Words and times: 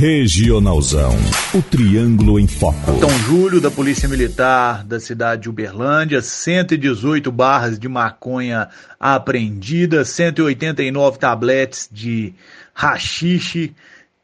Regionalzão, 0.00 1.12
o 1.52 1.60
Triângulo 1.60 2.40
em 2.40 2.46
Foco. 2.46 2.90
Então, 2.96 3.10
Júlio, 3.18 3.60
da 3.60 3.70
Polícia 3.70 4.08
Militar 4.08 4.82
da 4.82 4.98
cidade 4.98 5.42
de 5.42 5.50
Uberlândia, 5.50 6.22
118 6.22 7.30
barras 7.30 7.78
de 7.78 7.86
maconha 7.86 8.70
apreendidas, 8.98 10.08
189 10.08 11.18
tabletes 11.18 11.86
de 11.92 12.32
rachixe 12.72 13.74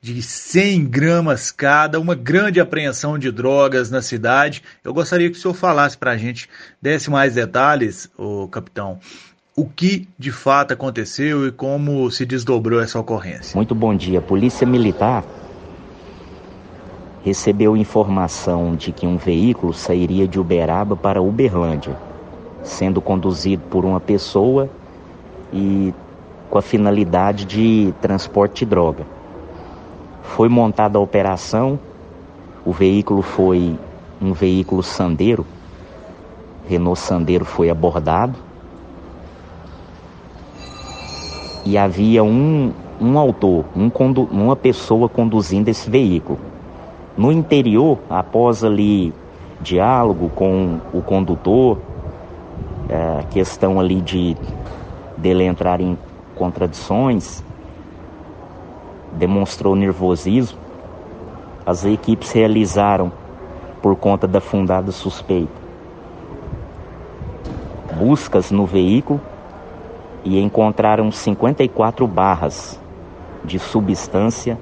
de 0.01 0.23
100 0.23 0.87
gramas 0.87 1.51
cada, 1.51 2.01
uma 2.01 2.15
grande 2.15 2.59
apreensão 2.59 3.19
de 3.19 3.31
drogas 3.31 3.91
na 3.91 4.01
cidade. 4.01 4.63
Eu 4.83 4.95
gostaria 4.95 5.31
que 5.31 5.37
o 5.37 5.39
senhor 5.39 5.53
falasse 5.53 5.99
para 5.99 6.13
a 6.13 6.17
gente, 6.17 6.49
desse 6.81 7.11
mais 7.11 7.35
detalhes, 7.35 8.09
o 8.17 8.49
capitão, 8.49 8.99
o 9.55 9.67
que 9.67 10.09
de 10.19 10.33
fato 10.33 10.73
aconteceu 10.73 11.47
e 11.47 11.53
como 11.53 12.11
se 12.11 12.25
desdobrou 12.25 12.81
essa 12.81 12.99
ocorrência. 12.99 13.55
Muito 13.55 13.75
bom 13.75 13.95
dia. 13.95 14.23
Polícia 14.23 14.67
Militar 14.67 15.23
recebeu 17.27 17.77
informação 17.77 18.77
de 18.77 18.93
que 18.93 19.05
um 19.05 19.17
veículo 19.17 19.75
sairia 19.75 20.29
de 20.29 20.39
Uberaba 20.39 20.95
para 20.95 21.21
Uberlândia, 21.21 21.97
sendo 22.63 23.01
conduzido 23.01 23.65
por 23.69 23.85
uma 23.85 23.99
pessoa 23.99 24.71
e 25.53 25.93
com 26.49 26.57
a 26.57 26.63
finalidade 26.63 27.45
de 27.45 27.93
transporte 28.01 28.65
de 28.65 28.71
droga. 28.71 29.05
Foi 30.23 30.49
montada 30.49 30.99
a 30.99 31.01
operação, 31.01 31.81
o 32.65 32.71
veículo 32.71 33.23
foi 33.23 33.77
um 34.23 34.33
veículo 34.33 34.81
Sandeiro, 34.85 35.45
Renault 36.69 37.01
Sandeiro 37.01 37.45
foi 37.45 37.69
abordado 37.69 38.39
e 41.65 41.77
havia 41.77 42.23
um, 42.23 42.73
um 43.01 43.19
autor, 43.19 43.65
um 43.75 43.91
uma 44.31 44.55
pessoa 44.55 45.09
conduzindo 45.09 45.69
esse 45.69 45.91
veículo. 45.91 46.39
No 47.17 47.33
interior, 47.33 47.99
após 48.11 48.63
ali 48.63 49.13
diálogo 49.61 50.29
com 50.35 50.79
o 50.93 51.01
condutor, 51.01 51.79
é, 52.91 53.25
questão 53.31 53.81
ali 53.81 54.03
de 54.03 54.37
dele 55.17 55.45
entrar 55.45 55.81
em 55.81 55.97
contradições, 56.35 57.43
demonstrou 59.13 59.75
nervosismo. 59.75 60.59
As 61.65 61.87
equipes 61.87 62.31
realizaram, 62.33 63.11
por 63.81 63.97
conta 63.97 64.27
da 64.27 64.41
fundada 64.41 64.93
suspeita, 64.93 65.53
buscas 67.99 68.51
no 68.51 68.67
veículo 68.67 69.21
e 70.23 70.39
encontraram 70.39 71.11
54 71.11 72.07
barras 72.07 72.79
de 73.43 73.59
substância 73.59 74.59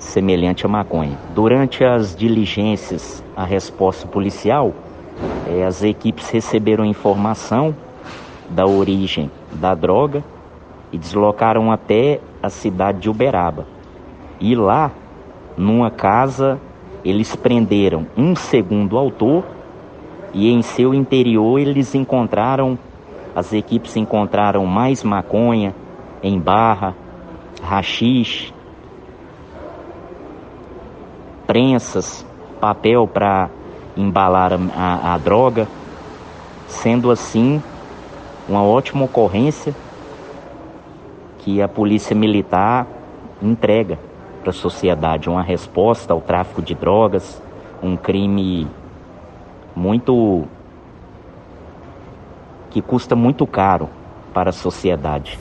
semelhante 0.00 0.66
à 0.66 0.68
maconha. 0.68 1.16
Durante 1.34 1.84
as 1.84 2.16
diligências, 2.16 3.22
a 3.36 3.44
resposta 3.44 4.08
policial, 4.08 4.72
eh, 5.46 5.64
as 5.64 5.84
equipes 5.84 6.28
receberam 6.30 6.84
informação 6.84 7.76
da 8.48 8.66
origem 8.66 9.30
da 9.52 9.74
droga 9.74 10.24
e 10.90 10.98
deslocaram 10.98 11.70
até 11.70 12.20
a 12.42 12.48
cidade 12.48 13.00
de 13.00 13.10
Uberaba. 13.10 13.66
E 14.40 14.56
lá, 14.56 14.90
numa 15.56 15.90
casa, 15.90 16.58
eles 17.04 17.36
prenderam 17.36 18.06
um 18.16 18.34
segundo 18.34 18.96
autor 18.98 19.44
e 20.32 20.50
em 20.50 20.62
seu 20.62 20.94
interior 20.94 21.58
eles 21.58 21.94
encontraram, 21.94 22.78
as 23.34 23.52
equipes 23.52 23.96
encontraram 23.96 24.64
mais 24.66 25.04
maconha 25.04 25.74
em 26.22 26.38
barra, 26.38 26.94
rachixe, 27.62 28.52
prensas, 31.50 32.24
papel 32.60 33.08
para 33.08 33.50
embalar 33.96 34.52
a, 34.52 35.14
a 35.14 35.18
droga, 35.18 35.66
sendo 36.68 37.10
assim 37.10 37.60
uma 38.48 38.62
ótima 38.62 39.04
ocorrência 39.04 39.74
que 41.40 41.60
a 41.60 41.66
polícia 41.66 42.14
militar 42.14 42.86
entrega 43.42 43.98
para 44.40 44.50
a 44.50 44.52
sociedade 44.52 45.28
uma 45.28 45.42
resposta 45.42 46.12
ao 46.12 46.20
tráfico 46.20 46.62
de 46.62 46.72
drogas, 46.72 47.42
um 47.82 47.96
crime 47.96 48.68
muito 49.74 50.44
que 52.70 52.80
custa 52.80 53.16
muito 53.16 53.44
caro 53.44 53.88
para 54.32 54.50
a 54.50 54.52
sociedade. 54.52 55.36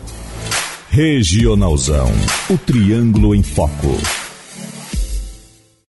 Regionalzão, 0.89 2.07
o 2.49 2.57
triângulo 2.57 3.35
em 3.35 3.43
foco. 3.43 3.95